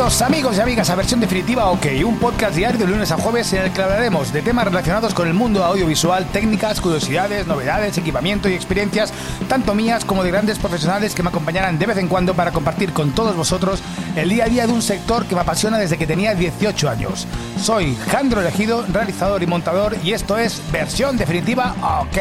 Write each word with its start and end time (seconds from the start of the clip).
Bienvenidos 0.00 0.22
amigos 0.22 0.56
y 0.56 0.60
amigas 0.62 0.88
a 0.88 0.94
versión 0.94 1.20
definitiva 1.20 1.70
OK, 1.70 1.84
un 2.06 2.18
podcast 2.18 2.56
diario 2.56 2.78
de 2.78 2.86
lunes 2.86 3.12
a 3.12 3.18
jueves 3.18 3.52
en 3.52 3.64
el 3.64 3.70
que 3.70 3.82
hablaremos 3.82 4.32
de 4.32 4.40
temas 4.40 4.64
relacionados 4.64 5.12
con 5.12 5.28
el 5.28 5.34
mundo 5.34 5.62
audiovisual, 5.62 6.24
técnicas, 6.32 6.80
curiosidades, 6.80 7.46
novedades, 7.46 7.98
equipamiento 7.98 8.48
y 8.48 8.54
experiencias, 8.54 9.12
tanto 9.46 9.74
mías 9.74 10.06
como 10.06 10.24
de 10.24 10.30
grandes 10.30 10.58
profesionales 10.58 11.14
que 11.14 11.22
me 11.22 11.28
acompañarán 11.28 11.78
de 11.78 11.84
vez 11.84 11.98
en 11.98 12.08
cuando 12.08 12.32
para 12.32 12.50
compartir 12.50 12.94
con 12.94 13.10
todos 13.10 13.36
vosotros 13.36 13.82
el 14.16 14.30
día 14.30 14.44
a 14.44 14.48
día 14.48 14.66
de 14.66 14.72
un 14.72 14.80
sector 14.80 15.26
que 15.26 15.34
me 15.34 15.42
apasiona 15.42 15.76
desde 15.76 15.98
que 15.98 16.06
tenía 16.06 16.34
18 16.34 16.88
años. 16.88 17.26
Soy 17.60 17.94
Jandro 18.10 18.40
Elegido, 18.40 18.86
realizador 18.90 19.42
y 19.42 19.46
montador 19.46 19.98
y 20.02 20.14
esto 20.14 20.38
es 20.38 20.62
versión 20.72 21.18
definitiva 21.18 21.74
OK. 22.00 22.16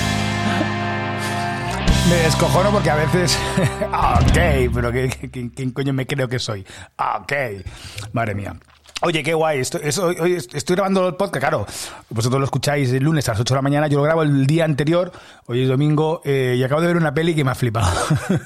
Me 2.08 2.16
descojono 2.16 2.70
porque 2.70 2.90
a 2.90 2.94
veces. 2.94 3.36
ok, 3.86 4.72
pero 4.72 4.92
¿quién 5.30 5.70
coño 5.72 5.92
me 5.92 6.06
creo 6.06 6.28
que 6.28 6.38
soy? 6.38 6.64
Ok, 6.98 7.32
madre 8.12 8.34
mía. 8.34 8.54
Oye, 9.02 9.22
qué 9.22 9.34
guay. 9.34 9.60
Estoy, 9.60 9.82
hoy 10.20 10.34
estoy 10.34 10.76
grabando 10.76 11.08
el 11.08 11.16
podcast, 11.16 11.40
claro. 11.40 11.66
Vosotros 12.08 12.38
lo 12.38 12.44
escucháis 12.44 12.92
el 12.92 13.02
lunes 13.02 13.28
a 13.28 13.32
las 13.32 13.40
8 13.40 13.54
de 13.54 13.58
la 13.58 13.62
mañana. 13.62 13.88
Yo 13.88 13.98
lo 13.98 14.04
grabo 14.04 14.22
el 14.22 14.46
día 14.46 14.64
anterior. 14.64 15.12
Hoy 15.46 15.62
es 15.62 15.68
domingo. 15.68 16.22
Eh, 16.24 16.54
y 16.56 16.62
acabo 16.62 16.80
de 16.80 16.86
ver 16.86 16.96
una 16.96 17.12
peli 17.12 17.34
que 17.34 17.44
me 17.44 17.50
ha 17.50 17.54
flipado. 17.54 17.92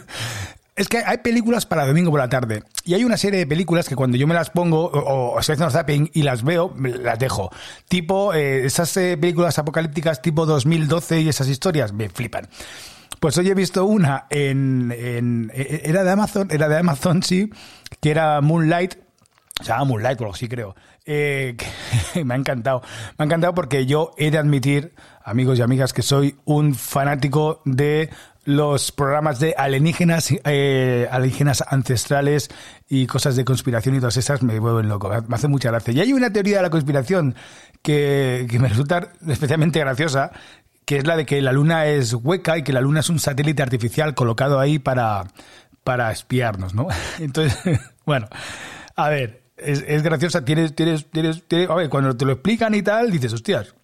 Es 0.77 0.89
que 0.89 0.97
hay 0.97 1.19
películas 1.19 1.67
para 1.67 1.87
domingo 1.87 2.11
por 2.11 2.21
la 2.21 2.31
tarde. 2.31 2.63
Y 2.87 2.95
hay 2.95 3.05
una 3.05 3.19
serie 3.19 3.39
de 3.39 3.47
películas 3.47 3.87
que 3.87 3.95
cuando 3.95 4.17
yo 4.17 4.27
me 4.27 4.35
las 4.35 4.49
pongo 4.49 4.87
o, 4.87 5.39
estoy 5.39 5.53
haciendo 5.55 5.71
zapping 5.71 6.11
y 6.15 6.23
las 6.23 6.43
veo, 6.43 6.75
las 6.79 7.19
dejo. 7.19 7.51
Tipo, 7.87 8.33
eh, 8.33 8.65
esas 8.65 8.97
eh, 8.97 9.19
películas 9.21 9.59
apocalípticas 9.59 10.23
tipo 10.23 10.47
2012 10.47 11.21
y 11.21 11.29
esas 11.29 11.49
historias 11.49 11.93
me 11.93 12.09
flipan. 12.09 12.49
Pues 13.21 13.37
hoy 13.37 13.51
he 13.51 13.55
visto 13.55 13.85
una 13.85 14.27
en, 14.31 14.93
en, 14.97 15.53
era 15.55 16.03
de 16.03 16.11
Amazon, 16.11 16.49
era 16.51 16.69
de 16.69 16.79
Amazon, 16.79 17.23
sí, 17.23 17.51
que 18.01 18.11
era 18.11 18.41
Moonlight, 18.41 18.95
se 19.61 19.69
llama 19.69 19.85
Moonlight 19.85 20.21
o 20.23 20.25
algo 20.25 20.37
creo. 20.49 20.75
Eh, 21.05 21.55
me 22.25 22.33
ha 22.33 22.37
encantado. 22.39 22.81
Me 23.19 23.23
ha 23.23 23.27
encantado 23.27 23.55
porque 23.55 23.85
yo 23.85 24.13
he 24.17 24.31
de 24.31 24.39
admitir, 24.39 24.95
amigos 25.23 25.59
y 25.59 25.63
amigas, 25.63 25.93
que 25.93 26.01
soy 26.01 26.37
un 26.47 26.75
fanático 26.75 27.61
de 27.67 28.09
los 28.45 28.91
programas 28.91 29.39
de 29.39 29.55
alienígenas, 29.57 30.31
eh, 30.45 31.07
alienígenas 31.11 31.63
ancestrales 31.69 32.49
y 32.89 33.07
cosas 33.07 33.37
de 33.37 33.45
conspiración 33.45 33.95
y 33.97 33.99
todas 33.99 34.17
esas 34.17 34.43
me 34.43 34.59
vuelven 34.59 34.89
loco. 34.89 35.11
Me 35.29 35.35
hace 35.35 35.47
mucha 35.47 35.71
gracia. 35.71 35.93
Y 35.93 36.01
hay 36.01 36.13
una 36.15 36.33
teoría 36.33 36.57
de 36.57 36.63
la 36.63 36.71
conspiración 36.71 37.35
que, 37.83 38.47
que 38.51 38.59
me 38.59 38.69
resulta 38.69 39.13
especialmente 39.29 39.79
graciosa, 39.79 40.33
que 40.85 40.99
es 40.99 41.07
la 41.07 41.17
de 41.17 41.27
que 41.27 41.41
la 41.41 41.53
Luna 41.53 41.87
es 41.87 42.15
hueca 42.15 42.59
y 42.59 42.63
que 42.63 42.73
la 42.73 42.81
Luna 42.81 43.01
es 43.01 43.11
un 43.11 43.19
satélite 43.19 43.63
artificial 43.63 44.15
colocado 44.15 44.59
ahí 44.59 44.79
para, 44.79 45.25
para 45.85 46.11
espiarnos, 46.11 46.75
¿no? 46.75 46.89
Entonces, 47.19 47.59
bueno, 48.05 48.29
a 48.97 49.09
ver, 49.09 49.43
es, 49.57 50.03
graciosa, 50.03 50.45
tienes, 50.45 50.75
tienes, 50.75 51.11
tienes, 51.11 51.43
a 51.69 51.75
ver, 51.75 51.89
cuando 51.89 52.17
te 52.17 52.25
lo 52.25 52.33
explican 52.33 52.75
y 52.75 52.83
tal, 52.83 53.11
dices, 53.11 53.33
hostias, 53.33 53.75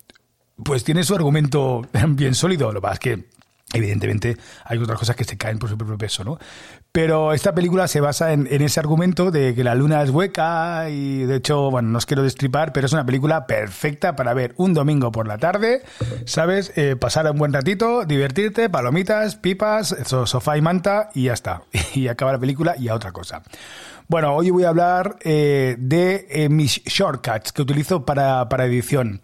pues 0.63 0.85
tiene 0.85 1.05
su 1.05 1.15
argumento 1.15 1.83
bien 2.09 2.35
sólido, 2.35 2.73
lo 2.73 2.81
que 2.81 2.83
pasa 2.83 2.95
es 2.95 3.01
que 3.01 3.36
Evidentemente 3.77 4.39
hay 4.65 4.79
otras 4.79 4.99
cosas 4.99 5.17
que 5.17 5.25
se 5.25 5.37
caen 5.37 5.59
por 5.59 5.69
su 5.69 5.77
propio 5.77 5.99
peso, 5.99 6.25
¿no? 6.25 6.39
Pero 6.93 7.35
esta 7.35 7.55
película 7.55 7.89
se 7.89 8.01
basa 8.01 8.33
en, 8.33 8.47
ese 8.51 8.81
argumento 8.81 9.31
de 9.31 9.55
que 9.55 9.63
la 9.63 9.75
luna 9.75 10.03
es 10.03 10.09
hueca 10.09 10.89
y 10.89 11.25
de 11.25 11.37
hecho, 11.37 11.71
bueno, 11.71 11.91
no 11.91 11.99
os 11.99 12.07
quiero 12.07 12.23
destripar, 12.23 12.73
pero 12.73 12.87
es 12.87 12.95
una 12.95 13.05
película 13.05 13.47
perfecta 13.47 14.17
para 14.17 14.33
ver 14.33 14.55
un 14.57 14.73
domingo 14.73 15.13
por 15.13 15.29
la 15.29 15.37
tarde, 15.37 15.83
¿sabes? 16.25 16.73
Eh, 16.77 16.97
pasar 16.97 17.31
un 17.31 17.37
buen 17.37 17.53
ratito, 17.53 18.07
divertirte, 18.07 18.71
palomitas, 18.71 19.37
pipas, 19.37 19.95
sofá 20.07 20.57
y 20.57 20.63
manta 20.63 21.11
y 21.13 21.25
ya 21.25 21.35
está. 21.35 21.63
Y 21.95 22.09
acaba 22.09 22.33
la 22.33 22.39
película 22.39 22.75
y 22.79 22.89
a 22.89 22.95
otra 22.95 23.13
cosa. 23.13 23.43
Bueno, 24.09 24.35
hoy 24.35 24.51
voy 24.51 24.65
a 24.65 24.71
hablar 24.71 25.17
eh, 25.21 25.77
de 25.79 26.27
eh, 26.31 26.49
mis 26.49 26.83
shortcuts 26.85 27.53
que 27.53 27.63
utilizo 27.63 28.05
para, 28.05 28.49
para 28.49 28.65
edición 28.65 29.21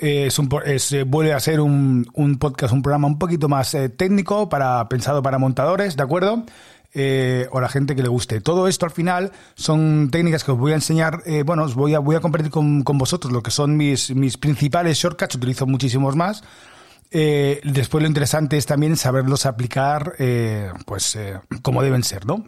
es 0.00 0.38
un, 0.38 0.48
es, 0.64 0.92
eh, 0.92 1.04
vuelve 1.04 1.32
a 1.32 1.40
ser 1.40 1.60
un, 1.60 2.06
un, 2.14 2.38
podcast, 2.38 2.72
un 2.72 2.82
programa 2.82 3.06
un 3.06 3.18
poquito 3.18 3.48
más 3.48 3.74
eh, 3.74 3.88
técnico, 3.88 4.48
para, 4.48 4.88
pensado 4.88 5.22
para 5.22 5.38
montadores, 5.38 5.96
¿de 5.96 6.02
acuerdo? 6.02 6.44
Eh, 6.92 7.46
o 7.52 7.60
la 7.60 7.68
gente 7.68 7.94
que 7.94 8.02
le 8.02 8.08
guste. 8.08 8.40
Todo 8.40 8.66
esto 8.66 8.86
al 8.86 8.92
final 8.92 9.30
son 9.54 10.08
técnicas 10.10 10.42
que 10.42 10.52
os 10.52 10.58
voy 10.58 10.72
a 10.72 10.76
enseñar, 10.76 11.22
bueno, 11.44 11.62
os 11.62 11.74
voy 11.74 11.94
a, 11.94 12.00
voy 12.00 12.16
a 12.16 12.20
compartir 12.20 12.50
con, 12.50 12.82
con, 12.82 12.98
vosotros 12.98 13.32
lo 13.32 13.42
que 13.42 13.52
son 13.52 13.76
mis, 13.76 14.14
mis 14.14 14.36
principales 14.36 14.98
shortcuts, 14.98 15.36
utilizo 15.36 15.66
muchísimos 15.66 16.16
más. 16.16 16.42
después 17.12 18.02
lo 18.02 18.08
interesante 18.08 18.56
es 18.56 18.66
también 18.66 18.96
saberlos 18.96 19.46
aplicar, 19.46 20.14
pues, 20.84 21.16
como 21.62 21.82
deben 21.82 22.02
ser, 22.02 22.26
¿no? 22.26 22.44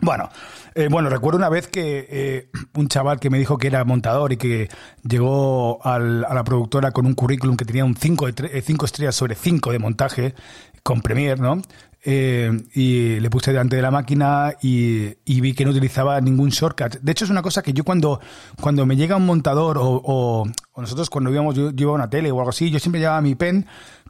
Bueno, 0.00 0.28
eh, 0.74 0.88
bueno, 0.90 1.08
recuerdo 1.08 1.38
una 1.38 1.48
vez 1.48 1.68
que 1.68 2.06
eh, 2.10 2.50
un 2.74 2.88
chaval 2.88 3.18
que 3.18 3.30
me 3.30 3.38
dijo 3.38 3.56
que 3.56 3.68
era 3.68 3.84
montador 3.84 4.32
y 4.32 4.36
que 4.36 4.68
llegó 5.02 5.84
al, 5.86 6.24
a 6.24 6.34
la 6.34 6.44
productora 6.44 6.90
con 6.90 7.06
un 7.06 7.14
currículum 7.14 7.56
que 7.56 7.64
tenía 7.64 7.84
un 7.84 7.96
5 7.96 8.28
eh, 8.28 8.62
cinco 8.62 8.84
estrellas 8.84 9.14
sobre 9.14 9.34
5 9.34 9.72
de 9.72 9.78
montaje 9.78 10.34
con 10.82 11.00
Premiere, 11.00 11.40
¿no? 11.40 11.60
y 12.08 13.18
le 13.18 13.30
puse 13.30 13.50
delante 13.50 13.74
de 13.74 13.82
la 13.82 13.90
máquina 13.90 14.54
y, 14.62 15.16
vi 15.26 15.54
que 15.54 15.64
no 15.64 15.72
utilizaba 15.72 16.20
ningún 16.20 16.50
shortcut. 16.50 17.00
De 17.00 17.10
hecho, 17.10 17.24
es 17.24 17.32
una 17.32 17.42
cosa 17.42 17.62
que 17.62 17.72
yo 17.72 17.82
cuando, 17.82 18.20
cuando 18.60 18.86
me 18.86 18.94
llega 18.94 19.16
un 19.16 19.26
montador 19.26 19.76
o, 19.80 20.46
nosotros 20.76 21.10
cuando 21.10 21.32
íbamos, 21.32 21.56
yo, 21.56 21.72
yo, 21.72 21.92
una 21.92 22.08
tele 22.08 22.30
o 22.30 22.38
algo 22.38 22.50
así, 22.50 22.70
yo 22.70 22.78
siempre 22.78 23.00
llevaba 23.00 23.20
mi 23.22 23.34
pen 23.34 23.66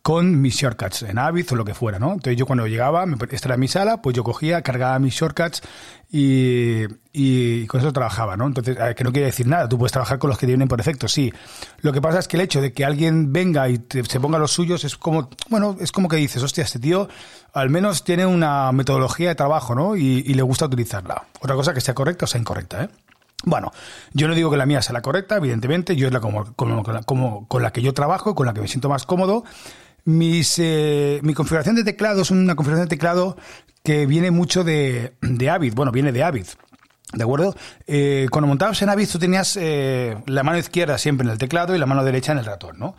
con 0.06 0.40
mis 0.40 0.54
shortcuts 0.54 1.02
en 1.02 1.18
Avid 1.18 1.50
o 1.50 1.56
lo 1.56 1.64
que 1.64 1.74
fuera, 1.74 1.98
¿no? 1.98 2.12
Entonces 2.12 2.36
yo 2.36 2.46
cuando 2.46 2.68
llegaba, 2.68 3.04
esta 3.28 3.48
era 3.48 3.56
mi 3.56 3.66
sala, 3.66 4.02
pues 4.02 4.14
yo 4.14 4.22
cogía, 4.22 4.62
cargaba 4.62 4.96
mis 5.00 5.14
shortcuts 5.14 5.62
y, 6.12 7.66
con 7.66 7.80
eso 7.80 7.92
trabajaba, 7.92 8.36
¿no? 8.36 8.46
Entonces, 8.46 8.78
que 8.94 9.02
no 9.02 9.10
quiere 9.10 9.26
decir 9.26 9.48
nada, 9.48 9.68
tú 9.68 9.78
puedes 9.78 9.90
trabajar 9.90 10.20
con 10.20 10.30
los 10.30 10.38
que 10.38 10.46
vienen 10.46 10.68
por 10.68 10.78
defecto, 10.78 11.08
sí. 11.08 11.32
Lo 11.80 11.92
que 11.92 12.00
pasa 12.00 12.20
es 12.20 12.28
que 12.28 12.36
el 12.36 12.42
hecho 12.42 12.60
de 12.60 12.72
que 12.72 12.84
alguien 12.84 13.32
venga 13.32 13.68
y 13.68 13.84
se 14.08 14.20
ponga 14.20 14.38
los 14.38 14.52
suyos 14.52 14.84
es 14.84 14.96
como, 14.96 15.28
bueno, 15.48 15.76
es 15.80 15.90
como 15.90 16.08
que 16.08 16.14
dices, 16.18 16.40
hostia, 16.40 16.62
este 16.62 16.78
tío 16.78 17.08
al 17.52 17.70
menos 17.70 18.04
tiene 18.04 18.26
una 18.26 18.70
metodología 18.70 19.30
de 19.30 19.34
trabajo, 19.34 19.74
¿no? 19.74 19.96
Y, 19.96 20.22
le 20.22 20.42
gusta 20.42 20.66
utilizarla. 20.66 21.24
Otra 21.40 21.56
cosa 21.56 21.74
que 21.74 21.80
sea 21.80 21.94
correcta 21.94 22.26
o 22.26 22.28
sea 22.28 22.40
incorrecta, 22.40 22.84
¿eh? 22.84 22.88
Bueno, 23.44 23.72
yo 24.12 24.28
no 24.28 24.34
digo 24.34 24.50
que 24.52 24.56
la 24.56 24.66
mía 24.66 24.82
sea 24.82 24.92
la 24.92 25.02
correcta, 25.02 25.36
evidentemente, 25.36 25.96
yo 25.96 26.06
es 26.06 26.12
la 26.12 26.20
como, 26.20 26.54
como, 26.54 27.48
con 27.48 27.62
la 27.62 27.72
que 27.72 27.82
yo 27.82 27.92
trabajo, 27.92 28.34
con 28.34 28.46
la 28.46 28.54
que 28.54 28.60
me 28.60 28.68
siento 28.68 28.88
más 28.88 29.04
cómodo, 29.04 29.44
mis, 30.06 30.58
eh, 30.58 31.20
mi 31.22 31.34
configuración 31.34 31.76
de 31.76 31.84
teclado 31.84 32.22
es 32.22 32.30
una 32.30 32.54
configuración 32.54 32.88
de 32.88 32.96
teclado 32.96 33.36
que 33.84 34.06
viene 34.06 34.30
mucho 34.30 34.64
de, 34.64 35.12
de 35.20 35.50
Avid. 35.50 35.74
Bueno, 35.74 35.92
viene 35.92 36.12
de 36.12 36.22
Avid. 36.22 36.46
¿De 37.12 37.22
acuerdo? 37.22 37.54
Eh, 37.86 38.26
cuando 38.30 38.48
montabas 38.48 38.82
en 38.82 38.88
Avid 38.88 39.08
tú 39.10 39.18
tenías 39.18 39.56
eh, 39.60 40.16
la 40.26 40.42
mano 40.42 40.58
izquierda 40.58 40.98
siempre 40.98 41.24
en 41.24 41.30
el 41.30 41.38
teclado 41.38 41.74
y 41.74 41.78
la 41.78 41.86
mano 41.86 42.02
derecha 42.04 42.32
en 42.32 42.38
el 42.38 42.44
ratón, 42.44 42.78
¿no? 42.78 42.96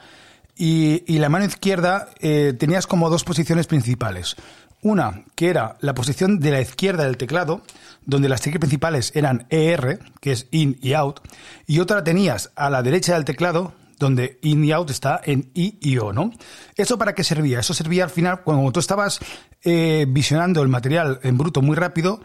Y, 0.55 1.03
y 1.05 1.19
la 1.19 1.29
mano 1.29 1.45
izquierda 1.45 2.09
eh, 2.19 2.53
tenías 2.57 2.87
como 2.87 3.09
dos 3.09 3.23
posiciones 3.23 3.67
principales. 3.67 4.35
Una, 4.81 5.23
que 5.35 5.49
era 5.49 5.75
la 5.81 5.93
posición 5.93 6.39
de 6.39 6.51
la 6.51 6.61
izquierda 6.61 7.03
del 7.03 7.17
teclado, 7.17 7.63
donde 8.05 8.29
las 8.29 8.41
teclas 8.41 8.59
principales 8.59 9.11
eran 9.15 9.45
ER, 9.49 9.99
que 10.21 10.31
es 10.31 10.47
in 10.51 10.77
y 10.81 10.93
out, 10.93 11.19
y 11.65 11.79
otra 11.79 12.03
tenías 12.03 12.51
a 12.55 12.69
la 12.69 12.83
derecha 12.83 13.15
del 13.15 13.25
teclado, 13.25 13.73
donde 13.97 14.39
in 14.41 14.63
y 14.63 14.71
out 14.71 14.89
está 14.89 15.19
en 15.23 15.51
i 15.53 15.77
y 15.81 15.97
o, 15.97 16.13
¿no? 16.13 16.31
¿Eso 16.75 16.97
para 16.97 17.13
qué 17.13 17.23
servía? 17.23 17.59
Eso 17.59 17.73
servía 17.73 18.03
al 18.03 18.09
final, 18.09 18.41
cuando 18.43 18.71
tú 18.71 18.79
estabas 18.79 19.19
eh, 19.63 20.05
visionando 20.07 20.61
el 20.61 20.67
material 20.67 21.19
en 21.23 21.37
bruto 21.37 21.61
muy 21.61 21.75
rápido, 21.75 22.21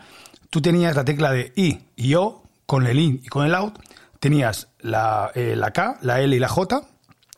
tú 0.50 0.60
tenías 0.60 0.94
la 0.94 1.04
tecla 1.04 1.32
de 1.32 1.52
i 1.56 1.80
y 1.96 2.14
o 2.14 2.42
con 2.66 2.86
el 2.86 2.98
in 2.98 3.20
y 3.24 3.28
con 3.28 3.46
el 3.46 3.54
out, 3.54 3.78
tenías 4.20 4.68
la, 4.80 5.30
eh, 5.34 5.54
la 5.56 5.72
K, 5.72 5.98
la 6.02 6.20
L 6.20 6.34
y 6.34 6.38
la 6.38 6.48
J, 6.48 6.82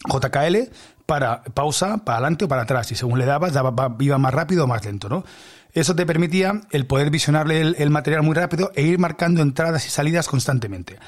JKL, 0.06 0.70
para 1.06 1.42
pausa, 1.42 1.98
para 1.98 2.18
adelante 2.18 2.44
o 2.44 2.48
para 2.48 2.62
atrás, 2.62 2.90
y 2.92 2.94
según 2.94 3.18
le 3.18 3.24
dabas, 3.24 3.52
daba, 3.52 3.96
iba 4.00 4.18
más 4.18 4.34
rápido 4.34 4.64
o 4.64 4.66
más 4.66 4.84
lento, 4.84 5.08
¿no? 5.08 5.24
Eso 5.74 5.96
te 5.96 6.06
permitía 6.06 6.60
el 6.70 6.86
poder 6.86 7.10
visionarle 7.10 7.60
el, 7.60 7.90
material 7.90 8.22
muy 8.22 8.34
rápido 8.34 8.70
e 8.76 8.82
ir 8.82 9.00
marcando 9.00 9.42
entradas 9.42 9.84
y 9.86 9.90
salidas 9.90 10.28
constantemente. 10.28 10.98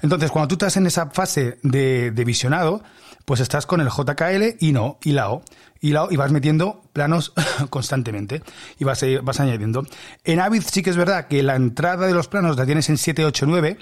Entonces, 0.00 0.30
cuando 0.30 0.48
tú 0.48 0.54
estás 0.54 0.78
en 0.78 0.86
esa 0.86 1.10
fase 1.10 1.58
de, 1.62 2.10
visionado, 2.24 2.82
pues 3.24 3.40
estás 3.40 3.66
con 3.66 3.80
el 3.80 3.88
JKL 3.88 4.56
y 4.60 4.72
no, 4.72 4.98
y 5.02 5.12
la 5.12 5.30
O. 5.30 5.42
Y, 5.80 5.92
vas 5.92 6.32
metiendo 6.32 6.80
planos 6.94 7.34
constantemente 7.70 8.42
y 8.78 8.84
vas, 8.84 9.02
eh, 9.02 9.20
vas 9.22 9.40
añadiendo. 9.40 9.86
En 10.24 10.40
Avid 10.40 10.62
sí 10.66 10.82
que 10.82 10.88
es 10.88 10.96
verdad 10.96 11.26
que 11.28 11.42
la 11.42 11.56
entrada 11.56 12.06
de 12.06 12.14
los 12.14 12.26
planos 12.28 12.56
la 12.56 12.64
tienes 12.64 12.88
en 12.88 12.96
789, 12.96 13.78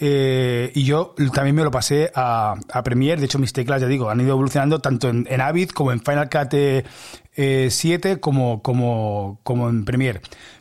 eh, 0.00 0.70
y 0.74 0.84
yo 0.84 1.14
también 1.34 1.56
me 1.56 1.64
lo 1.64 1.72
pasé 1.72 2.12
a, 2.14 2.54
a, 2.72 2.82
Premiere. 2.84 3.20
De 3.20 3.26
hecho, 3.26 3.38
mis 3.38 3.52
teclas, 3.52 3.80
ya 3.80 3.88
digo, 3.88 4.10
han 4.10 4.20
ido 4.20 4.30
evolucionando 4.30 4.78
tanto 4.78 5.08
en, 5.08 5.26
en 5.28 5.40
Avid 5.40 5.70
como 5.70 5.90
en 5.90 6.00
Final 6.00 6.28
Cut 6.30 6.54
eh, 6.54 7.68
7 7.70 8.10
eh, 8.12 8.20
como, 8.20 8.62
como, 8.62 9.40
como 9.42 9.68
en 9.68 9.84
Premiere. 9.84 10.20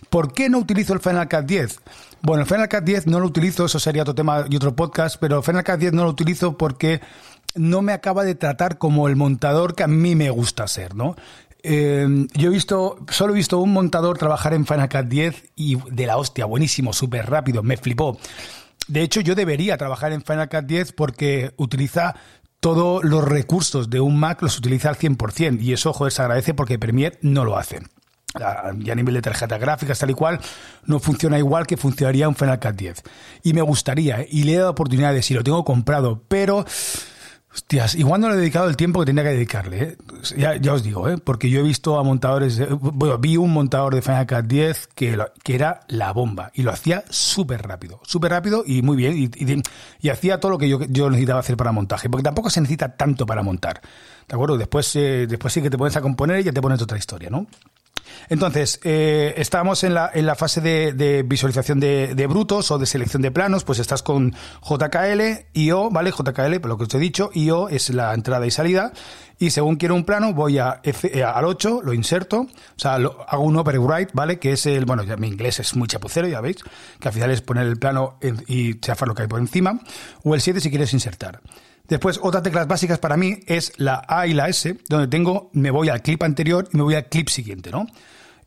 ¿Por 0.10 0.34
qué 0.34 0.50
no 0.50 0.58
utilizo 0.58 0.94
el 0.94 1.02
Final 1.02 1.30
Cut 1.30 1.46
10? 1.46 1.80
Bueno, 2.24 2.44
el 2.44 2.50
Final 2.50 2.68
Cut 2.68 2.84
10 2.84 3.08
no 3.08 3.20
lo 3.20 3.28
utilizo, 3.28 3.66
eso 3.66 3.80
sería 3.80 4.02
otro 4.02 4.16
tema 4.16 4.46
y 4.50 4.56
otro 4.56 4.76
podcast, 4.76 5.18
pero 5.20 5.38
el 5.38 5.44
Final 5.44 5.64
Cut 5.64 5.78
10 5.78 5.94
no 5.94 6.04
lo 6.06 6.10
utilizo 6.10 6.58
porque 6.58 7.02
no 7.58 7.82
me 7.82 7.94
acaba 7.94 8.24
de 8.24 8.36
tratar 8.36 8.78
como 8.78 9.08
el 9.08 9.16
montador 9.16 9.76
que 9.76 9.84
a 9.84 9.88
mí 9.88 10.16
me 10.16 10.30
gusta 10.30 10.68
ser, 10.68 10.96
¿no? 10.96 11.16
Eh, 11.64 12.08
yo 12.34 12.50
he 12.50 12.52
visto, 12.52 12.98
solo 13.10 13.34
he 13.34 13.36
visto 13.36 13.60
un 13.60 13.74
montador 13.74 14.18
trabajar 14.18 14.54
en 14.54 14.66
Final 14.66 14.90
Cut 14.90 15.08
10 15.08 15.52
y 15.56 15.78
de 15.92 16.06
la 16.06 16.18
hostia, 16.18 16.46
buenísimo, 16.46 16.94
súper 16.94 17.30
rápido, 17.30 17.64
me 17.64 17.78
flipó. 17.78 18.18
De 18.88 19.02
hecho, 19.02 19.20
yo 19.20 19.36
debería 19.36 19.78
trabajar 19.78 20.14
en 20.14 20.24
Final 20.24 20.50
Cut 20.50 20.66
10 20.66 20.94
porque 20.94 21.52
utiliza 21.58 22.16
todos 22.60 23.04
los 23.04 23.24
recursos 23.24 23.90
de 23.90 24.00
un 24.00 24.20
Mac, 24.20 24.42
los 24.42 24.58
utiliza 24.58 24.90
al 24.90 24.98
100%. 24.98 25.62
Y 25.62 25.74
eso, 25.74 25.94
joder, 25.94 26.14
se 26.14 26.22
agradece 26.22 26.54
porque 26.54 26.80
Premiere 26.80 27.18
no 27.22 27.44
lo 27.44 27.58
hace. 27.58 27.82
Y 28.80 28.90
a 28.90 28.96
nivel 28.96 29.16
de 29.16 29.22
tarjetas 29.22 29.60
gráficas, 29.60 30.00
tal 30.00 30.12
y 30.12 30.14
cual, 30.14 30.40
no 30.86 31.00
funciona 31.00 31.38
igual 31.38 31.66
que 31.66 31.76
funcionaría 31.76 32.30
un 32.30 32.36
Final 32.36 32.60
Cut 32.60 32.76
10. 32.76 33.04
Y 33.44 33.54
me 33.54 33.62
gustaría, 33.62 34.26
y 34.30 34.44
le 34.44 34.54
he 34.54 34.58
dado 34.58 34.72
oportunidades 34.72 35.30
y 35.32 35.34
lo 35.34 35.44
tengo 35.44 35.66
comprado, 35.66 36.24
pero 36.28 36.66
Hostias, 37.58 37.96
igual 37.96 38.22
no 38.22 38.30
le 38.30 38.36
he 38.36 38.38
dedicado 38.38 38.70
el 38.70 38.78
tiempo 38.78 39.00
que 39.00 39.08
tenía 39.08 39.24
que 39.24 39.32
dedicarle, 39.32 39.82
¿eh? 39.82 39.98
ya, 40.62 40.74
os 40.74 40.84
digo, 40.84 41.10
¿eh? 41.10 41.18
porque 41.18 41.50
yo 41.50 41.62
he 41.62 41.64
visto 41.64 41.98
a 41.98 42.04
montadores, 42.04 42.62
bueno, 42.70 43.18
vi 43.18 43.36
un 43.36 43.52
montador 43.52 43.96
de 43.96 44.04
Final 44.04 44.28
Cut 44.28 44.46
10 44.46 44.90
que, 44.94 45.18
que 45.44 45.56
era 45.56 45.80
la 45.88 46.14
bomba 46.14 46.52
y 46.54 46.62
lo 46.62 46.70
hacía 46.70 47.04
súper 47.10 47.64
rápido, 47.64 48.00
súper 48.04 48.30
rápido 48.30 48.64
y 48.64 48.84
muy 48.84 48.96
bien 48.96 49.18
y, 49.18 49.32
y, 50.00 50.10
hacía 50.10 50.40
todo 50.40 50.52
lo 50.52 50.60
que 50.60 50.70
yo, 50.70 50.82
yo, 50.88 51.10
necesitaba 51.10 51.40
hacer 51.40 51.58
para 51.58 51.72
montaje, 51.72 52.12
porque 52.12 52.24
tampoco 52.24 52.52
se 52.52 52.62
necesita 52.62 52.96
tanto 52.96 53.26
para 53.26 53.42
montar, 53.42 53.82
¿de 54.28 54.36
acuerdo? 54.36 54.56
Después, 54.56 54.96
eh, 54.96 55.26
después 55.28 55.52
sí 55.52 55.64
que 55.64 55.72
te 55.72 55.80
pones 55.80 55.98
a 55.98 56.02
componer 56.02 56.42
y 56.42 56.44
ya 56.44 56.52
te 56.52 56.62
pones 56.62 56.80
otra 56.80 57.00
historia, 57.00 57.32
¿no? 57.32 57.48
Entonces, 58.30 58.80
eh, 58.84 59.34
estábamos 59.38 59.84
en 59.84 59.94
la, 59.94 60.12
en 60.14 60.26
la 60.26 60.36
fase 60.36 60.62
de, 60.62 61.24
visualización 61.24 61.80
de, 61.80 62.28
brutos 62.28 62.72
o 62.72 62.78
de 62.78 62.86
selección 62.86 63.22
de 63.22 63.32
planos, 63.32 63.64
pues 63.64 63.80
estás 63.80 64.04
con 64.04 64.36
JKL, 64.62 65.46
IO, 65.54 65.90
¿vale? 65.90 66.12
JKL, 66.12 66.60
por 66.60 66.70
lo 66.70 66.78
que 66.78 66.84
os 66.84 66.94
he 66.94 67.00
dicho, 67.00 67.30
IO 67.34 67.70
es 67.70 67.90
la 67.90 68.14
entrada 68.14 68.46
y 68.46 68.52
salida, 68.52 68.92
y 69.40 69.52
según 69.52 69.76
quiero 69.76 69.96
un 69.96 70.04
plano, 70.04 70.34
voy 70.34 70.58
eh, 70.58 71.24
al 71.24 71.46
8, 71.46 71.82
lo 71.84 71.94
inserto, 71.94 72.42
o 72.42 72.80
sea, 72.80 72.96
hago 72.96 73.44
un 73.44 73.56
overwrite, 73.56 74.12
¿vale? 74.14 74.40
Que 74.40 74.54
es 74.54 74.66
el, 74.66 74.86
bueno, 74.86 75.04
ya 75.04 75.16
mi 75.18 75.28
inglés 75.28 75.60
es 75.60 75.76
muy 75.76 75.88
chapucero, 75.88 76.28
ya 76.28 76.42
veis, 76.42 76.58
que 77.00 77.08
al 77.08 77.14
final 77.14 77.32
es 77.32 77.42
poner 77.42 77.68
el 77.68 77.78
plano 77.78 78.18
y 78.48 78.80
chafar 78.80 79.08
lo 79.08 79.16
que 79.16 79.24
hay 79.24 79.28
por 79.28 79.40
encima, 79.40 79.80
o 80.24 80.36
el 80.36 80.42
7 80.42 80.60
si 80.60 80.70
quieres 80.70 80.94
insertar. 80.94 81.42
Después, 81.88 82.20
otras 82.22 82.44
teclas 82.44 82.68
básicas 82.68 83.00
para 83.00 83.16
mí 83.16 83.40
es 83.48 83.74
la 83.78 84.04
A 84.08 84.28
y 84.28 84.34
la 84.34 84.50
S, 84.50 84.78
donde 84.90 85.08
tengo, 85.08 85.50
me 85.54 85.72
voy 85.72 85.90
al 85.90 86.02
clip 86.02 86.22
anterior 86.24 86.68
y 86.72 86.78
me 86.78 86.84
voy 86.84 86.96
al 86.96 87.06
clip 87.06 87.30
siguiente, 87.30 87.72
¿no? 87.72 87.88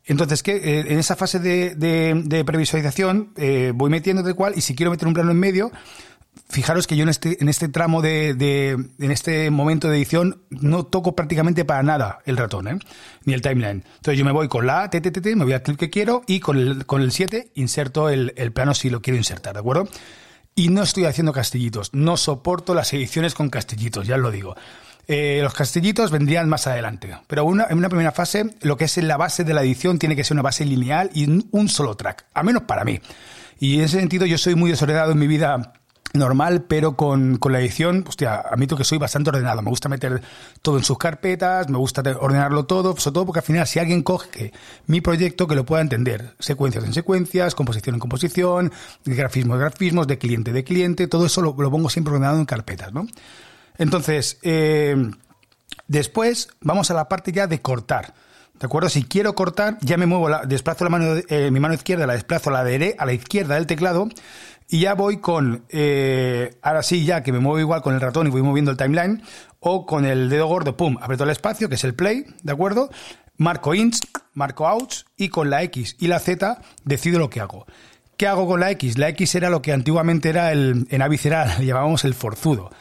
Entonces, 0.05 0.43
que 0.43 0.55
eh, 0.55 0.85
en 0.87 0.99
esa 0.99 1.15
fase 1.15 1.39
de, 1.39 2.43
previsualización 2.45 3.33
eh, 3.37 3.71
voy 3.73 3.89
metiendo 3.89 4.23
de 4.23 4.33
cual, 4.33 4.53
y 4.55 4.61
si 4.61 4.75
quiero 4.75 4.91
meter 4.91 5.07
un 5.07 5.13
plano 5.13 5.31
en 5.31 5.39
medio, 5.39 5.71
fijaros 6.49 6.85
que 6.85 6.95
yo 6.95 7.03
en 7.03 7.09
este, 7.09 7.41
en 7.41 7.49
este 7.49 7.67
tramo 7.67 8.01
de, 8.01 8.71
en 8.99 9.11
este 9.11 9.49
momento 9.49 9.89
de 9.89 9.97
edición, 9.97 10.41
no 10.49 10.85
toco 10.85 11.15
prácticamente 11.15 11.65
para 11.65 11.83
nada 11.83 12.19
el 12.25 12.37
ratón, 12.37 12.67
¿eh? 12.67 12.79
ni 13.25 13.33
el 13.33 13.41
timeline. 13.41 13.83
Entonces 13.95 14.17
yo 14.17 14.25
me 14.25 14.31
voy 14.31 14.47
con 14.47 14.67
la 14.67 14.83
A, 14.83 14.89
t, 14.89 15.01
me 15.35 15.43
voy 15.45 15.53
al 15.53 15.63
clip 15.63 15.77
que 15.77 15.89
quiero, 15.89 16.23
y 16.27 16.39
con 16.39 16.57
el, 16.57 16.85
con 16.85 17.01
el 17.01 17.11
7 17.11 17.51
inserto 17.55 18.09
el 18.09 18.51
plano 18.53 18.73
si 18.73 18.89
lo 18.89 19.01
quiero 19.01 19.17
insertar, 19.17 19.53
¿de 19.53 19.59
acuerdo? 19.59 19.87
Y 20.55 20.69
no 20.69 20.83
estoy 20.83 21.05
haciendo 21.05 21.33
castillitos. 21.33 21.93
No 21.93 22.17
soporto 22.17 22.73
las 22.73 22.91
ediciones 22.93 23.33
con 23.33 23.49
castillitos, 23.49 24.07
ya 24.07 24.17
lo 24.17 24.31
digo. 24.31 24.55
Eh, 25.07 25.39
los 25.41 25.53
castillitos 25.53 26.11
vendrían 26.11 26.49
más 26.49 26.67
adelante. 26.67 27.17
Pero 27.27 27.45
una, 27.45 27.67
en 27.69 27.77
una 27.77 27.89
primera 27.89 28.11
fase, 28.11 28.55
lo 28.61 28.77
que 28.77 28.85
es 28.85 28.97
la 28.97 29.17
base 29.17 29.43
de 29.43 29.53
la 29.53 29.61
edición 29.61 29.99
tiene 29.99 30.15
que 30.15 30.23
ser 30.23 30.35
una 30.35 30.43
base 30.43 30.65
lineal 30.65 31.09
y 31.13 31.25
un 31.51 31.69
solo 31.69 31.95
track, 31.95 32.25
a 32.33 32.43
menos 32.43 32.63
para 32.63 32.83
mí. 32.83 32.99
Y 33.59 33.75
en 33.75 33.81
ese 33.81 33.99
sentido 33.99 34.25
yo 34.25 34.37
soy 34.37 34.55
muy 34.55 34.71
desordenado 34.71 35.11
en 35.11 35.19
mi 35.19 35.27
vida 35.27 35.73
normal, 36.13 36.63
pero 36.63 36.95
con, 36.95 37.37
con, 37.37 37.51
la 37.51 37.59
edición, 37.59 38.03
hostia, 38.07 38.35
admito 38.35 38.75
que 38.75 38.83
soy 38.83 38.97
bastante 38.97 39.29
ordenado. 39.29 39.61
Me 39.61 39.69
gusta 39.69 39.89
meter 39.89 40.21
todo 40.61 40.77
en 40.77 40.83
sus 40.83 40.97
carpetas, 40.97 41.69
me 41.69 41.77
gusta 41.77 42.01
ordenarlo 42.19 42.65
todo, 42.65 42.95
sobre 42.97 43.13
todo 43.13 43.25
porque 43.25 43.39
al 43.39 43.45
final 43.45 43.67
si 43.67 43.79
alguien 43.79 44.03
coge 44.03 44.51
mi 44.87 45.01
proyecto 45.01 45.47
que 45.47 45.55
lo 45.55 45.65
pueda 45.65 45.81
entender, 45.81 46.35
secuencias 46.39 46.83
en 46.83 46.93
secuencias, 46.93 47.55
composición 47.55 47.95
en 47.95 47.99
composición, 47.99 48.71
grafismo 49.05 49.55
en 49.55 49.59
grafismos, 49.59 50.07
de 50.07 50.17
cliente 50.17 50.51
de 50.51 50.63
cliente, 50.63 51.07
todo 51.07 51.25
eso 51.25 51.41
lo, 51.41 51.55
pongo 51.55 51.89
siempre 51.89 52.13
ordenado 52.13 52.39
en 52.39 52.45
carpetas, 52.45 52.93
¿no? 52.93 53.07
Entonces, 53.77 54.37
eh, 54.41 54.95
después 55.87 56.49
vamos 56.61 56.91
a 56.91 56.93
la 56.93 57.07
parte 57.07 57.31
ya 57.31 57.47
de 57.47 57.61
cortar. 57.61 58.13
¿De 58.59 58.67
acuerdo? 58.67 58.89
Si 58.89 59.05
quiero 59.05 59.33
cortar, 59.33 59.79
ya 59.81 59.97
me 59.97 60.05
muevo, 60.05 60.29
la, 60.29 60.45
desplazo 60.45 60.83
la 60.83 60.91
mano, 60.91 61.15
eh, 61.29 61.49
mi 61.49 61.59
mano 61.59 61.73
izquierda, 61.73 62.05
la 62.05 62.13
desplazo 62.13 62.51
a 62.51 62.63
la, 62.63 62.93
a 62.99 63.05
la 63.07 63.13
izquierda 63.13 63.55
del 63.55 63.65
teclado 63.65 64.07
y 64.71 64.79
ya 64.79 64.93
voy 64.93 65.17
con, 65.17 65.65
eh, 65.67 66.57
ahora 66.61 66.81
sí, 66.81 67.03
ya 67.03 67.21
que 67.23 67.33
me 67.33 67.39
muevo 67.39 67.59
igual 67.59 67.81
con 67.81 67.93
el 67.93 67.99
ratón 67.99 68.27
y 68.27 68.29
voy 68.29 68.41
moviendo 68.41 68.71
el 68.71 68.77
timeline, 68.77 69.21
o 69.59 69.85
con 69.85 70.05
el 70.05 70.29
dedo 70.29 70.47
gordo, 70.47 70.77
pum, 70.77 70.97
aprieto 71.01 71.25
el 71.25 71.29
espacio, 71.29 71.67
que 71.67 71.75
es 71.75 71.83
el 71.83 71.93
play, 71.93 72.25
¿de 72.41 72.53
acuerdo? 72.53 72.89
Marco 73.35 73.75
ins, 73.75 73.99
marco 74.33 74.65
outs, 74.69 75.05
y 75.17 75.27
con 75.27 75.49
la 75.49 75.61
X 75.63 75.97
y 75.99 76.07
la 76.07 76.19
Z 76.19 76.61
decido 76.85 77.19
lo 77.19 77.29
que 77.29 77.41
hago. 77.41 77.65
¿Qué 78.15 78.27
hago 78.27 78.47
con 78.47 78.61
la 78.61 78.71
X? 78.71 78.97
La 78.97 79.09
X 79.09 79.35
era 79.35 79.49
lo 79.49 79.61
que 79.61 79.73
antiguamente 79.73 80.29
era 80.29 80.53
el, 80.53 80.87
en 80.89 81.01
Avis 81.01 81.25
era, 81.25 81.59
le 81.59 81.65
llamábamos 81.67 82.05
el 82.05 82.13
forzudo. 82.13 82.71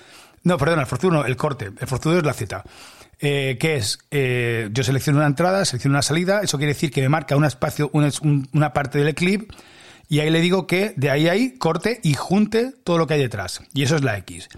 No, 0.45 0.59
perdón, 0.59 0.79
el 0.79 0.87
forzudo 0.87 1.11
no, 1.11 1.25
el 1.25 1.37
corte. 1.37 1.73
El 1.77 1.89
forzudo 1.89 2.19
es 2.19 2.25
la 2.25 2.35
Z. 2.35 2.63
Eh, 3.19 3.59
que 3.59 3.75
es, 3.75 3.99
eh, 4.13 4.69
yo 4.71 4.85
selecciono 4.85 5.19
una 5.19 5.27
entrada, 5.27 5.65
selecciono 5.65 5.95
una 5.95 6.03
salida, 6.03 6.41
eso 6.43 6.57
quiere 6.57 6.73
decir 6.73 6.93
que 6.93 7.03
me 7.03 7.09
marca 7.09 7.37
un 7.37 7.45
espacio, 7.45 7.91
una, 7.93 8.11
una 8.53 8.73
parte 8.73 9.01
del 9.01 9.13
clip, 9.17 9.51
y 10.11 10.19
ahí 10.19 10.29
le 10.29 10.41
digo 10.41 10.67
que 10.67 10.93
de 10.97 11.09
ahí 11.09 11.29
a 11.29 11.33
ahí 11.33 11.57
corte 11.57 12.01
y 12.03 12.15
junte 12.15 12.75
todo 12.83 12.99
lo 12.99 13.07
que 13.07 13.15
hay 13.15 13.21
detrás. 13.21 13.63
Y 13.73 13.85
eso 13.85 13.95
es 13.95 14.03
la 14.03 14.19
X. 14.19 14.49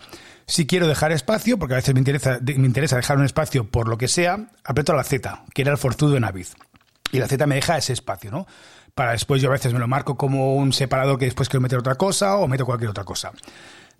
Si 0.46 0.66
quiero 0.66 0.88
dejar 0.88 1.12
espacio, 1.12 1.58
porque 1.58 1.74
a 1.74 1.76
veces 1.76 1.92
me 1.92 2.00
interesa, 2.00 2.38
me 2.42 2.66
interesa 2.66 2.96
dejar 2.96 3.18
un 3.18 3.26
espacio 3.26 3.64
por 3.64 3.86
lo 3.86 3.98
que 3.98 4.08
sea, 4.08 4.48
aprieto 4.64 4.94
la 4.94 5.04
Z, 5.04 5.44
que 5.52 5.60
era 5.60 5.70
el 5.70 5.76
forzudo 5.76 6.16
en 6.16 6.24
Avid. 6.24 6.46
Y 7.12 7.18
la 7.18 7.28
Z 7.28 7.46
me 7.46 7.56
deja 7.56 7.76
ese 7.76 7.92
espacio, 7.92 8.30
¿no? 8.30 8.46
Para 8.94 9.12
después 9.12 9.42
yo 9.42 9.50
a 9.50 9.52
veces 9.52 9.74
me 9.74 9.78
lo 9.78 9.86
marco 9.86 10.16
como 10.16 10.56
un 10.56 10.72
separador 10.72 11.18
que 11.18 11.26
después 11.26 11.50
quiero 11.50 11.60
meter 11.60 11.78
otra 11.78 11.96
cosa 11.96 12.38
o 12.38 12.48
meto 12.48 12.64
cualquier 12.64 12.88
otra 12.88 13.04
cosa. 13.04 13.30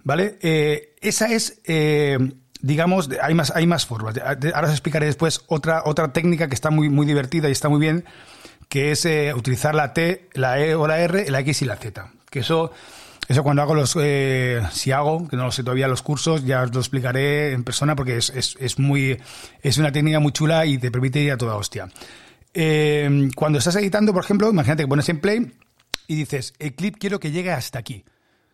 ¿Vale? 0.05 0.39
Eh, 0.41 0.95
esa 1.03 1.31
es, 1.31 1.61
eh, 1.67 2.19
digamos, 2.63 3.11
hay 3.21 3.35
más, 3.35 3.51
hay 3.55 3.67
más 3.67 3.85
formas. 3.85 4.15
Ahora 4.19 4.69
os 4.69 4.73
explicaré 4.73 5.05
después 5.05 5.43
otra, 5.49 5.83
otra 5.85 6.15
técnica 6.15 6.49
que 6.49 6.55
está 6.55 6.71
muy, 6.71 6.89
muy 6.89 7.05
divertida 7.05 7.51
y 7.51 7.53
está 7.53 7.69
muy 7.69 7.79
bien, 7.79 8.07
que 8.73 8.91
es 8.91 9.05
eh, 9.05 9.35
utilizar 9.35 9.75
la 9.75 9.93
T, 9.93 10.31
la 10.33 10.59
E 10.59 10.75
o 10.75 10.87
la 10.87 10.99
R, 10.99 11.31
la 11.31 11.41
X 11.41 11.61
y 11.61 11.67
la 11.67 11.77
Z. 11.77 12.11
Que 12.31 12.39
eso, 12.39 12.73
eso 13.29 13.43
cuando 13.43 13.61
hago 13.61 13.75
los, 13.75 13.95
eh, 14.01 14.63
si 14.73 14.93
hago, 14.93 15.29
que 15.29 15.37
no 15.37 15.45
lo 15.45 15.53
sé 15.53 15.63
todavía 15.63 15.89
los 15.89 16.01
cursos, 16.01 16.47
ya 16.47 16.63
os 16.63 16.73
lo 16.73 16.81
explicaré 16.81 17.53
en 17.53 17.65
persona 17.65 17.95
porque 17.95 18.17
es, 18.17 18.31
es, 18.31 18.57
es 18.59 18.79
muy, 18.79 19.21
es 19.61 19.77
una 19.77 19.93
técnica 19.93 20.21
muy 20.21 20.33
chula 20.33 20.65
y 20.65 20.79
te 20.79 20.91
permite 20.91 21.21
ir 21.21 21.33
a 21.33 21.37
toda 21.37 21.57
hostia. 21.57 21.91
Eh, 22.55 23.29
cuando 23.37 23.59
estás 23.59 23.77
editando, 23.77 24.15
por 24.15 24.25
ejemplo, 24.25 24.49
imagínate 24.49 24.85
que 24.85 24.89
pones 24.89 25.09
en 25.11 25.21
play 25.21 25.53
y 26.07 26.15
dices, 26.15 26.55
el 26.59 26.73
clip 26.73 26.97
quiero 26.99 27.21
que 27.21 27.31
llegue 27.31 27.53
hasta 27.53 27.79
aquí. 27.79 28.07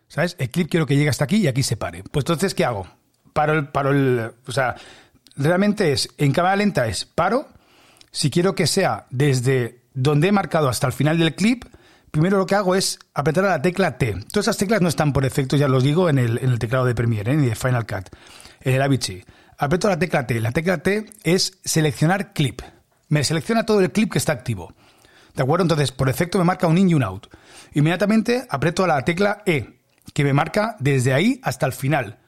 ¿Sabes? 0.09 0.35
El 0.37 0.49
clip 0.49 0.69
quiero 0.69 0.85
que 0.85 0.97
llegue 0.97 1.11
hasta 1.11 1.23
aquí 1.23 1.37
y 1.37 1.47
aquí 1.47 1.63
se 1.63 1.77
pare. 1.77 2.03
Pues 2.03 2.23
entonces, 2.23 2.53
¿qué 2.53 2.65
hago? 2.65 2.89
Paro 3.31 3.53
el, 3.53 3.69
paro 3.69 3.91
el, 3.91 4.33
o 4.45 4.51
sea, 4.51 4.75
realmente 5.37 5.93
es, 5.93 6.09
en 6.17 6.33
cámara 6.33 6.57
lenta 6.57 6.87
es 6.87 7.05
paro, 7.05 7.47
si 8.11 8.29
quiero 8.29 8.53
que 8.53 8.67
sea 8.67 9.05
desde 9.11 9.79
donde 10.01 10.29
he 10.29 10.31
marcado 10.31 10.69
hasta 10.69 10.87
el 10.87 10.93
final 10.93 11.17
del 11.17 11.35
clip, 11.35 11.65
primero 12.11 12.37
lo 12.37 12.45
que 12.45 12.55
hago 12.55 12.75
es 12.75 12.99
apretar 13.13 13.45
a 13.45 13.49
la 13.49 13.61
tecla 13.61 13.97
T. 13.97 14.13
Todas 14.31 14.45
esas 14.45 14.57
teclas 14.57 14.81
no 14.81 14.87
están 14.87 15.11
por 15.11 15.23
defecto, 15.23 15.57
ya 15.57 15.67
los 15.67 15.83
digo, 15.83 16.09
en 16.09 16.17
el, 16.17 16.59
teclado 16.59 16.85
de 16.85 16.95
Premiere, 16.95 17.33
¿eh? 17.33 17.35
ni 17.35 17.47
de 17.47 17.55
Final 17.55 17.85
Cut, 17.85 18.09
en 18.61 18.75
el 18.75 18.81
Avicii. 18.81 19.25
Aprieto 19.57 19.89
la 19.89 19.99
tecla 19.99 20.25
T. 20.25 20.39
La 20.39 20.53
tecla 20.53 20.77
T 20.77 21.05
es 21.23 21.59
seleccionar 21.65 22.31
clip. 22.31 22.61
Me 23.09 23.25
selecciona 23.25 23.65
todo 23.65 23.81
el 23.81 23.91
clip 23.91 24.13
que 24.13 24.17
está 24.17 24.31
activo. 24.31 24.73
¿De 25.35 25.43
acuerdo? 25.43 25.63
Entonces, 25.63 25.91
por 25.91 26.07
defecto 26.07 26.37
me 26.37 26.45
marca 26.45 26.67
un 26.67 26.77
in 26.77 26.89
y 26.89 26.93
un 26.93 27.03
out. 27.03 27.27
Inmediatamente 27.73 28.47
aprieto 28.49 28.87
la 28.87 29.03
tecla 29.03 29.43
E, 29.45 29.81
que 30.13 30.23
me 30.23 30.31
marca 30.31 30.77
desde 30.79 31.13
ahí 31.13 31.41
hasta 31.43 31.65
el 31.65 31.73
final. 31.73 32.19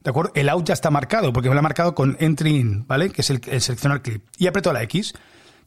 ¿De 0.00 0.10
acuerdo? 0.10 0.32
El 0.34 0.48
out 0.48 0.66
ya 0.66 0.74
está 0.74 0.90
marcado, 0.90 1.32
porque 1.32 1.50
me 1.50 1.54
lo 1.54 1.58
ha 1.58 1.62
marcado 1.62 1.94
con 1.94 2.16
entry 2.20 2.56
in, 2.56 2.86
¿vale? 2.86 3.10
Que 3.10 3.20
es 3.20 3.28
el, 3.28 3.42
el 3.48 3.60
seleccionar 3.60 4.00
clip. 4.00 4.24
Y 4.38 4.46
aprieto 4.46 4.72
la 4.72 4.82
X. 4.84 5.12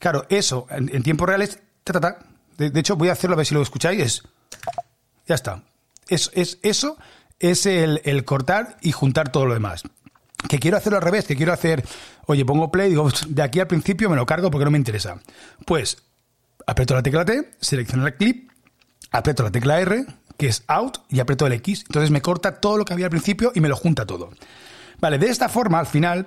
Claro, 0.01 0.25
eso 0.29 0.65
en, 0.71 1.03
tiempo 1.03 1.27
real 1.27 1.43
es... 1.43 1.59
De, 2.57 2.79
hecho, 2.79 2.95
voy 2.95 3.09
a 3.09 3.11
hacerlo 3.11 3.35
a 3.35 3.37
ver 3.37 3.45
si 3.45 3.53
lo 3.53 3.61
escucháis. 3.61 4.01
Es, 4.01 4.23
ya 5.27 5.35
está. 5.35 5.63
Es, 6.07 6.31
es, 6.33 6.57
eso 6.63 6.97
es 7.39 7.67
el, 7.67 8.25
cortar 8.25 8.77
y 8.81 8.93
juntar 8.93 9.31
todo 9.31 9.45
lo 9.45 9.53
demás. 9.53 9.83
Que 10.49 10.57
quiero 10.57 10.77
hacerlo 10.77 10.97
al 10.97 11.03
revés, 11.03 11.27
que 11.27 11.35
quiero 11.35 11.53
hacer, 11.53 11.85
oye, 12.25 12.43
pongo 12.43 12.71
play, 12.71 12.89
digo, 12.89 13.09
de 13.27 13.43
aquí 13.43 13.59
al 13.59 13.67
principio 13.67 14.09
me 14.09 14.15
lo 14.15 14.25
cargo 14.25 14.49
porque 14.49 14.65
no 14.65 14.71
me 14.71 14.79
interesa. 14.79 15.21
Pues 15.67 15.99
aprieto 16.65 16.95
la 16.95 17.03
tecla 17.03 17.23
T, 17.23 17.51
selecciono 17.59 18.07
el 18.07 18.15
clip, 18.15 18.49
aprieto 19.11 19.43
la 19.43 19.51
tecla 19.51 19.79
R, 19.81 20.07
que 20.35 20.47
es 20.47 20.63
out, 20.65 20.97
y 21.09 21.19
aprieto 21.19 21.45
el 21.45 21.53
X. 21.53 21.83
Entonces 21.87 22.09
me 22.09 22.23
corta 22.23 22.59
todo 22.59 22.77
lo 22.77 22.85
que 22.85 22.93
había 22.93 23.05
al 23.05 23.11
principio 23.11 23.51
y 23.53 23.61
me 23.61 23.69
lo 23.69 23.75
junta 23.75 24.07
todo. 24.07 24.31
Vale, 24.99 25.19
de 25.19 25.27
esta 25.27 25.47
forma, 25.47 25.77
al 25.77 25.85
final, 25.85 26.25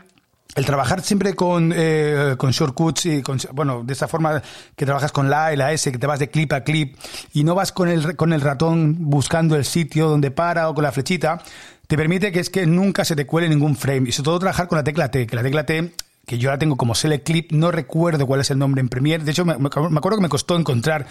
el 0.55 0.65
trabajar 0.65 1.03
siempre 1.03 1.35
con, 1.35 1.73
eh, 1.75 2.35
con 2.39 2.51
shortcuts 2.51 3.07
y 3.07 3.23
con, 3.23 3.39
bueno, 3.53 3.83
de 3.85 3.93
esa 3.93 4.09
forma 4.09 4.43
que 4.77 4.85
trabajas 4.85 5.13
con 5.13 5.29
la 5.29 5.47
A 5.47 5.53
y 5.53 5.57
la 5.57 5.73
S, 5.73 5.91
que 5.91 5.99
te 5.99 6.07
vas 6.07 6.19
de 6.19 6.31
clip 6.31 6.53
a 6.53 6.63
clip 6.63 6.97
y 7.33 7.45
no 7.45 7.55
vas 7.55 7.73
con 7.73 7.89
el, 7.89 8.17
con 8.17 8.33
el 8.33 8.41
ratón 8.41 8.97
buscando 8.99 9.57
el 9.57 9.65
sitio 9.65 10.09
donde 10.09 10.31
para 10.31 10.69
o 10.69 10.75
con 10.75 10.85
la 10.85 10.93
flechita, 10.93 11.43
te 11.87 11.97
permite 11.97 12.33
que 12.33 12.41
es 12.41 12.51
que 12.51 12.67
nunca 12.67 13.05
se 13.05 13.17
te 13.17 13.27
cuele 13.27 13.49
ningún 13.49 13.77
frame 13.77 14.09
y 14.09 14.13
sobre 14.13 14.25
todo 14.27 14.39
trabajar 14.39 14.69
con 14.69 14.77
la 14.77 14.85
tecla 14.85 15.11
T, 15.11 15.27
que 15.27 15.37
la 15.37 15.43
tecla 15.43 15.67
T 15.67 15.93
que 16.27 16.39
yo 16.39 16.51
la 16.51 16.59
tengo 16.59 16.77
como 16.77 16.95
Select 16.95 17.27
Clip, 17.27 17.53
no 17.53 17.71
recuerdo 17.71 18.27
cuál 18.27 18.41
es 18.41 18.51
el 18.51 18.59
nombre 18.59 18.81
en 18.81 18.89
Premiere. 18.89 19.25
De 19.25 19.33
hecho, 19.33 19.45
me, 19.45 19.59
me 19.59 19.67
acuerdo 19.67 20.17
que 20.17 20.23
me 20.23 20.31
costó 20.31 20.57
encontrar 20.57 21.07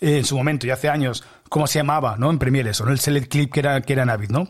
eh, 0.00 0.18
en 0.18 0.24
su 0.24 0.36
momento, 0.36 0.66
ya 0.66 0.74
hace 0.74 0.88
años, 0.88 1.24
cómo 1.48 1.66
se 1.66 1.78
llamaba, 1.78 2.16
¿no? 2.18 2.30
En 2.30 2.38
Premiere 2.38 2.70
eso, 2.70 2.84
¿no? 2.84 2.92
El 2.92 2.98
Select 2.98 3.30
Clip 3.30 3.52
que 3.52 3.60
era, 3.60 3.80
que 3.80 3.92
era 3.92 4.04
Navid, 4.04 4.30
¿no? 4.30 4.48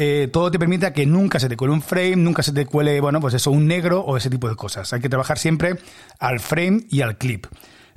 Eh, 0.00 0.28
todo 0.32 0.48
te 0.48 0.60
permite 0.60 0.92
que 0.92 1.06
nunca 1.06 1.40
se 1.40 1.48
te 1.48 1.56
cuele 1.56 1.74
un 1.74 1.82
frame, 1.82 2.14
nunca 2.14 2.44
se 2.44 2.52
te 2.52 2.66
cuele, 2.66 3.00
bueno, 3.00 3.20
pues 3.20 3.34
eso, 3.34 3.50
un 3.50 3.66
negro 3.66 4.00
o 4.00 4.16
ese 4.16 4.30
tipo 4.30 4.48
de 4.48 4.54
cosas. 4.54 4.92
Hay 4.92 5.00
que 5.00 5.08
trabajar 5.08 5.40
siempre 5.40 5.76
al 6.20 6.38
frame 6.38 6.84
y 6.88 7.00
al 7.00 7.18
clip. 7.18 7.46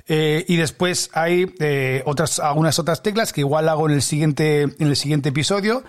Eh, 0.08 0.44
y 0.48 0.56
después 0.56 1.10
hay 1.12 1.54
eh, 1.60 2.02
otras, 2.04 2.40
algunas 2.40 2.80
otras 2.80 3.04
teclas 3.04 3.32
que 3.32 3.42
igual 3.42 3.68
hago 3.68 3.88
en 3.88 3.94
el 3.94 4.02
siguiente, 4.02 4.62
en 4.62 4.88
el 4.88 4.96
siguiente 4.96 5.28
episodio 5.28 5.84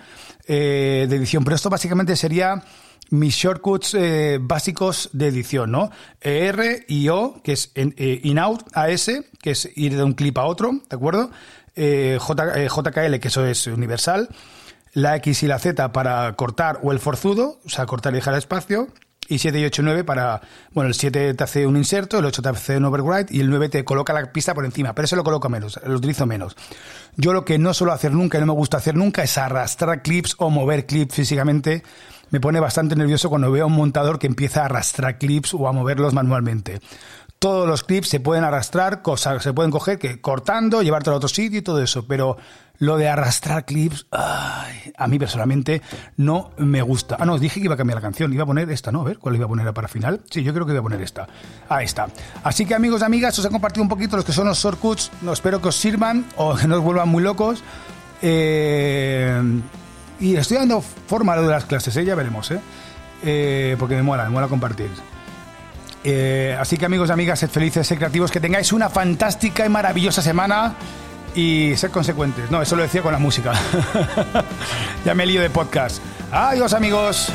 de 0.46 1.02
edición. 1.02 1.42
Pero 1.42 1.56
esto 1.56 1.68
básicamente 1.68 2.14
sería 2.14 2.62
mis 3.10 3.34
shortcuts 3.34 3.96
básicos 4.40 5.10
de 5.12 5.28
edición, 5.28 5.72
¿no? 5.72 5.90
R 6.20 6.84
y 6.86 7.08
O, 7.08 7.40
que 7.42 7.52
es 7.54 7.72
in-out, 7.74 8.62
AS, 8.72 9.10
que 9.42 9.50
es 9.50 9.68
ir 9.74 9.96
de 9.96 10.04
un 10.04 10.12
clip 10.12 10.38
a 10.38 10.44
otro, 10.44 10.70
¿de 10.88 10.94
acuerdo? 10.94 11.30
J, 11.74 12.68
JKL, 12.68 13.18
que 13.18 13.28
eso 13.28 13.44
es 13.46 13.66
universal 13.66 14.28
la 14.94 15.16
X 15.16 15.42
y 15.42 15.46
la 15.46 15.58
Z 15.58 15.92
para 15.92 16.32
cortar 16.34 16.80
o 16.82 16.92
el 16.92 17.00
forzudo, 17.00 17.60
o 17.64 17.68
sea, 17.68 17.84
cortar 17.86 18.12
y 18.14 18.16
dejar 18.16 18.34
espacio, 18.34 18.88
y 19.28 19.38
7 19.38 19.58
y 19.58 19.64
8 19.64 19.82
y 19.82 19.84
9 19.84 20.04
para, 20.04 20.40
bueno, 20.72 20.88
el 20.88 20.94
7 20.94 21.34
te 21.34 21.44
hace 21.44 21.66
un 21.66 21.76
inserto, 21.76 22.18
el 22.18 22.24
8 22.24 22.42
te 22.42 22.48
hace 22.48 22.76
un 22.76 22.84
override 22.84 23.26
y 23.30 23.40
el 23.40 23.50
9 23.50 23.68
te 23.68 23.84
coloca 23.84 24.12
la 24.12 24.32
pista 24.32 24.54
por 24.54 24.64
encima, 24.64 24.94
pero 24.94 25.06
eso 25.06 25.16
lo 25.16 25.24
coloco 25.24 25.48
menos, 25.48 25.80
lo 25.84 25.96
utilizo 25.96 26.26
menos. 26.26 26.56
Yo 27.16 27.32
lo 27.32 27.44
que 27.44 27.58
no 27.58 27.74
suelo 27.74 27.92
hacer 27.92 28.12
nunca 28.12 28.38
y 28.38 28.40
no 28.40 28.48
me 28.48 28.52
gusta 28.52 28.76
hacer 28.76 28.94
nunca 28.96 29.22
es 29.22 29.38
arrastrar 29.38 30.02
clips 30.02 30.34
o 30.38 30.50
mover 30.50 30.86
clips 30.86 31.14
físicamente. 31.14 31.82
Me 32.30 32.40
pone 32.40 32.60
bastante 32.60 32.96
nervioso 32.96 33.28
cuando 33.30 33.50
veo 33.50 33.64
a 33.64 33.66
un 33.66 33.74
montador 33.74 34.18
que 34.18 34.26
empieza 34.26 34.62
a 34.62 34.64
arrastrar 34.66 35.18
clips 35.18 35.54
o 35.54 35.68
a 35.68 35.72
moverlos 35.72 36.12
manualmente. 36.12 36.80
Todos 37.44 37.68
los 37.68 37.84
clips 37.84 38.08
se 38.08 38.20
pueden 38.20 38.42
arrastrar, 38.42 39.02
cosas 39.02 39.42
se 39.42 39.52
pueden 39.52 39.70
coger 39.70 39.98
que 39.98 40.18
cortando, 40.18 40.80
llevártelo 40.80 41.12
a 41.12 41.16
otro 41.18 41.28
sitio 41.28 41.58
y 41.58 41.62
todo 41.62 41.82
eso, 41.82 42.06
pero 42.06 42.38
lo 42.78 42.96
de 42.96 43.10
arrastrar 43.10 43.66
clips, 43.66 44.06
a 44.10 45.06
mí 45.08 45.18
personalmente 45.18 45.82
no 46.16 46.52
me 46.56 46.80
gusta. 46.80 47.18
Ah, 47.20 47.26
no, 47.26 47.36
dije 47.36 47.60
que 47.60 47.66
iba 47.66 47.74
a 47.74 47.76
cambiar 47.76 47.96
la 47.96 48.00
canción, 48.00 48.32
iba 48.32 48.44
a 48.44 48.46
poner 48.46 48.70
esta, 48.70 48.90
¿no? 48.90 49.02
A 49.02 49.04
ver, 49.04 49.18
¿cuál 49.18 49.34
iba 49.34 49.44
a 49.44 49.48
poner 49.48 49.70
para 49.74 49.88
final? 49.88 50.22
Sí, 50.30 50.42
yo 50.42 50.54
creo 50.54 50.64
que 50.64 50.72
iba 50.72 50.80
a 50.80 50.82
poner 50.82 51.02
esta. 51.02 51.28
Ahí 51.68 51.84
está. 51.84 52.08
Así 52.42 52.64
que 52.64 52.74
amigos 52.74 53.02
y 53.02 53.04
amigas, 53.04 53.38
os 53.38 53.44
he 53.44 53.50
compartido 53.50 53.82
un 53.82 53.90
poquito 53.90 54.16
los 54.16 54.24
que 54.24 54.32
son 54.32 54.46
los 54.46 54.56
shortcuts, 54.56 55.10
no, 55.20 55.34
espero 55.34 55.60
que 55.60 55.68
os 55.68 55.76
sirvan 55.76 56.24
o 56.36 56.54
que 56.54 56.66
no 56.66 56.76
os 56.76 56.82
vuelvan 56.82 57.10
muy 57.10 57.22
locos. 57.22 57.62
Eh, 58.22 59.60
y 60.18 60.34
estoy 60.36 60.56
dando 60.56 60.80
forma 60.80 61.34
a 61.34 61.36
lo 61.36 61.42
de 61.42 61.50
las 61.50 61.66
clases, 61.66 61.94
¿eh? 61.94 62.06
ya 62.06 62.14
veremos, 62.14 62.50
¿eh? 62.52 62.60
¿eh? 63.22 63.76
porque 63.78 63.96
me 63.96 64.02
mola, 64.02 64.24
me 64.24 64.30
mola 64.30 64.48
compartir. 64.48 64.88
Eh, 66.04 66.54
así 66.58 66.76
que 66.76 66.84
amigos 66.84 67.08
y 67.08 67.12
amigas, 67.12 67.38
sed 67.38 67.48
felices, 67.48 67.86
sed 67.86 67.96
creativos, 67.96 68.30
que 68.30 68.40
tengáis 68.40 68.72
una 68.72 68.90
fantástica 68.90 69.64
y 69.64 69.70
maravillosa 69.70 70.20
semana 70.20 70.74
y 71.34 71.72
ser 71.76 71.90
consecuentes. 71.90 72.50
No, 72.50 72.62
eso 72.62 72.76
lo 72.76 72.82
decía 72.82 73.02
con 73.02 73.12
la 73.12 73.18
música. 73.18 73.52
ya 75.04 75.14
me 75.14 75.26
lío 75.26 75.40
de 75.40 75.50
podcast. 75.50 76.00
Adiós 76.30 76.74
amigos. 76.74 77.32